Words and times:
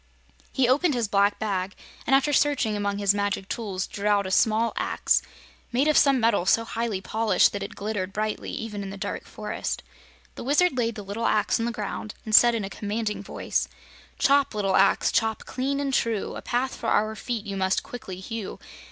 He 0.51 0.67
opened 0.67 0.95
his 0.95 1.07
black 1.07 1.37
bag 1.37 1.75
and 2.07 2.15
after 2.15 2.33
searching 2.33 2.75
among 2.75 2.97
his 2.97 3.13
magic 3.13 3.47
tools 3.47 3.85
drew 3.85 4.07
out 4.07 4.25
a 4.25 4.31
small 4.31 4.73
axe, 4.75 5.21
made 5.71 5.87
of 5.87 5.95
some 5.95 6.19
metal 6.19 6.47
so 6.47 6.65
highly 6.65 7.01
polished 7.01 7.53
that 7.53 7.61
it 7.61 7.75
glittered 7.75 8.11
brightly 8.11 8.49
even 8.49 8.81
in 8.81 8.89
the 8.89 8.97
dark 8.97 9.25
forest. 9.25 9.83
The 10.33 10.43
Wizard 10.43 10.75
laid 10.75 10.95
the 10.95 11.03
little 11.05 11.27
axe 11.27 11.59
on 11.59 11.67
the 11.67 11.71
ground 11.71 12.15
and 12.25 12.33
said 12.33 12.55
in 12.55 12.65
a 12.65 12.67
commanding 12.67 13.21
voice: 13.21 13.67
"Chop, 14.17 14.55
Little 14.55 14.75
Axe, 14.75 15.11
chop 15.11 15.45
clean 15.45 15.79
and 15.79 15.93
true; 15.93 16.35
A 16.35 16.41
path 16.41 16.73
for 16.75 16.87
our 16.89 17.15
feet 17.15 17.45
you 17.45 17.55
must 17.55 17.83
quickly 17.83 18.19
hew. 18.19 18.57